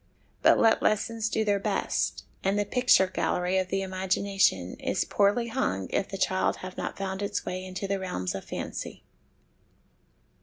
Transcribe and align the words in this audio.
But 0.41 0.57
let 0.57 0.81
lessons 0.81 1.29
do 1.29 1.45
their 1.45 1.59
best, 1.59 2.23
and 2.43 2.57
the 2.57 2.65
picture 2.65 3.05
gallery 3.05 3.59
of 3.59 3.67
the 3.67 3.83
imagination 3.83 4.73
is 4.79 5.05
poorly 5.05 5.49
hung 5.49 5.91
if 5.91 6.09
the 6.09 6.17
child 6.17 6.55
have 6.65 6.75
not 6.75 6.97
found 6.97 7.21
his 7.21 7.45
way 7.45 7.63
into 7.63 7.87
the 7.87 7.99
realms 7.99 8.33
of 8.33 8.43
fancy. 8.43 9.03